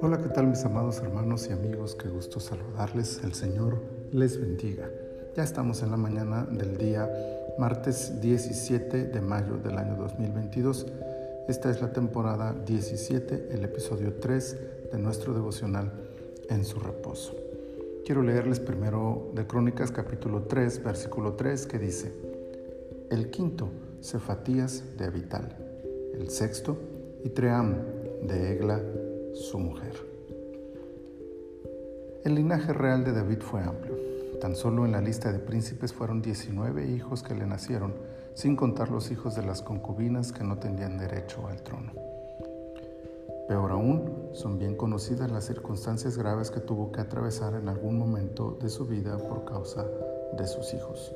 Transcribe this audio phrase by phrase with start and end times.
[0.00, 1.96] Hola, ¿qué tal mis amados hermanos y amigos?
[1.96, 3.20] Qué gusto saludarles.
[3.24, 3.80] El Señor
[4.12, 4.88] les bendiga.
[5.34, 7.10] Ya estamos en la mañana del día
[7.58, 10.86] martes 17 de mayo del año 2022.
[11.48, 15.90] Esta es la temporada 17, el episodio 3 de nuestro devocional
[16.48, 17.34] En su reposo.
[18.04, 22.12] Quiero leerles primero de Crónicas capítulo 3, versículo 3 que dice,
[23.10, 23.68] el quinto,
[24.00, 25.67] Cefatías de Abital,
[26.18, 26.76] el sexto,
[27.24, 27.76] Itream
[28.22, 28.80] de Egla,
[29.34, 29.94] su mujer.
[32.24, 33.96] El linaje real de David fue amplio.
[34.40, 37.94] Tan solo en la lista de príncipes fueron 19 hijos que le nacieron,
[38.34, 41.92] sin contar los hijos de las concubinas que no tenían derecho al trono.
[43.48, 48.58] Peor aún, son bien conocidas las circunstancias graves que tuvo que atravesar en algún momento
[48.60, 49.86] de su vida por causa
[50.36, 51.14] de sus hijos.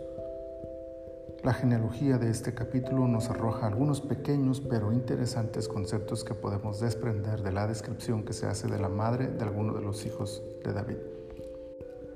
[1.43, 7.43] La genealogía de este capítulo nos arroja algunos pequeños pero interesantes conceptos que podemos desprender
[7.43, 10.73] de la descripción que se hace de la madre de alguno de los hijos de
[10.73, 10.99] David.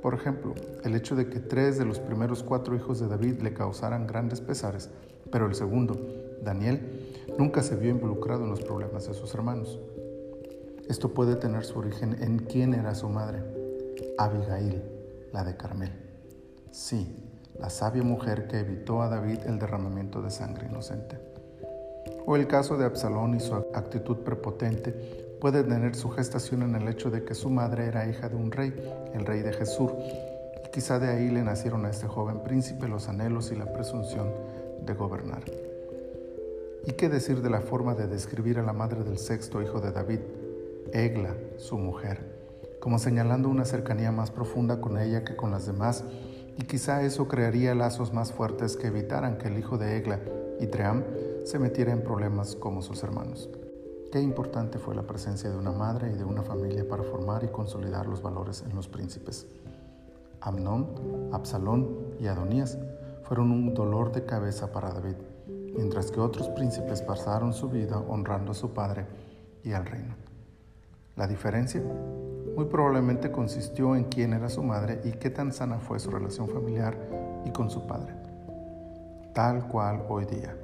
[0.01, 3.53] Por ejemplo, el hecho de que tres de los primeros cuatro hijos de David le
[3.53, 4.91] causaran grandes pesares,
[5.33, 5.99] pero el segundo,
[6.45, 9.81] Daniel, nunca se vio involucrado en los problemas de sus hermanos.
[10.89, 13.43] Esto puede tener su origen en quién era su madre,
[14.19, 14.85] Abigail,
[15.33, 15.91] la de Carmel.
[16.71, 17.27] Sí,
[17.59, 21.19] la sabia mujer que evitó a David el derramamiento de sangre inocente.
[22.27, 26.89] O el caso de Absalón y su actitud prepotente puede tener su gestación en el
[26.89, 28.75] hecho de que su madre era hija de un rey,
[29.15, 29.91] el rey de Jesús,
[30.65, 34.29] y quizá de ahí le nacieron a este joven príncipe los anhelos y la presunción
[34.85, 35.43] de gobernar.
[36.87, 39.93] ¿Y qué decir de la forma de describir a la madre del sexto hijo de
[39.93, 40.21] David,
[40.93, 42.21] Egla, su mujer,
[42.81, 46.05] como señalando una cercanía más profunda con ella que con las demás
[46.59, 50.21] y quizá eso crearía lazos más fuertes que evitaran que el hijo de Egla,
[50.59, 51.05] y Tream
[51.45, 53.51] se metiera en problemas como sus hermanos.
[54.11, 57.49] Qué importante fue la presencia de una madre y de una familia para formar y
[57.49, 59.47] consolidar los valores en los príncipes.
[60.41, 62.79] Amnón, Absalón y Adonías
[63.25, 65.17] fueron un dolor de cabeza para David,
[65.75, 69.07] mientras que otros príncipes pasaron su vida honrando a su padre
[69.65, 70.15] y al reino.
[71.17, 71.83] La diferencia
[72.57, 76.49] muy probablemente consistió en quién era su madre y qué tan sana fue su relación
[76.49, 76.97] familiar
[77.45, 78.15] y con su padre.
[79.35, 80.57] Tal cual hoy día,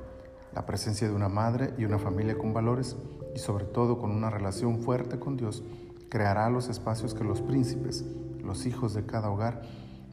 [0.54, 2.96] la presencia de una madre y una familia con valores
[3.34, 5.62] y sobre todo con una relación fuerte con Dios
[6.08, 8.06] creará los espacios que los príncipes,
[8.42, 9.60] los hijos de cada hogar,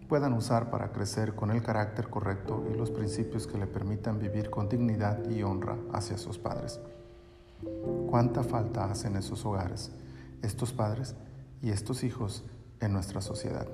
[0.10, 4.50] puedan usar para crecer con el carácter correcto y los principios que le permitan vivir
[4.50, 6.82] con dignidad y honra hacia sus padres.
[8.10, 9.92] ¿Cuánta falta hacen esos hogares,
[10.42, 11.16] estos padres
[11.62, 12.44] y estos hijos
[12.80, 13.68] en nuestra sociedad.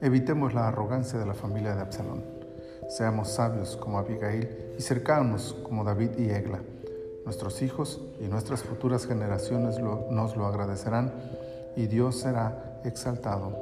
[0.00, 2.24] Evitemos la arrogancia de la familia de Absalón.
[2.88, 6.60] Seamos sabios como Abigail y cercanos como David y Egla.
[7.24, 11.12] Nuestros hijos y nuestras futuras generaciones nos lo agradecerán
[11.76, 13.52] y Dios será exaltado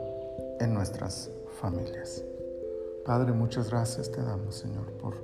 [0.61, 2.23] en nuestras familias.
[3.07, 5.15] Padre, muchas gracias te damos, Señor, por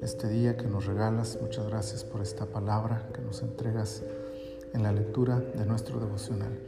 [0.00, 1.38] este día que nos regalas.
[1.40, 4.02] Muchas gracias por esta palabra que nos entregas
[4.74, 6.58] en la lectura de nuestro devocional.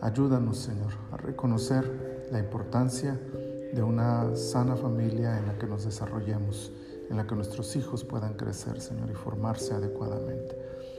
[0.00, 3.18] Ayúdanos, Señor, a reconocer la importancia
[3.72, 6.72] de una sana familia en la que nos desarrollemos,
[7.10, 10.56] en la que nuestros hijos puedan crecer, Señor, y formarse adecuadamente.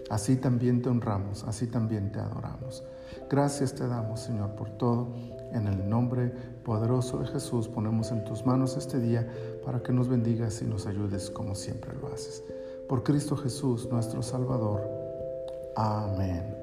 [0.10, 2.84] Así también te honramos, así también te adoramos.
[3.30, 5.14] Gracias te damos, Señor, por todo.
[5.52, 6.32] En el nombre
[6.64, 9.28] poderoso de Jesús ponemos en tus manos este día
[9.66, 12.44] para que nos bendigas y nos ayudes como siempre lo haces.
[12.88, 14.97] Por Cristo Jesús, nuestro Salvador.
[15.80, 16.58] Amén.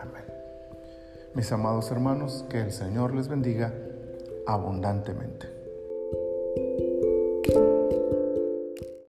[0.00, 0.24] Amén.
[1.34, 3.74] Mis amados hermanos, que el Señor les bendiga
[4.46, 5.63] abundantemente.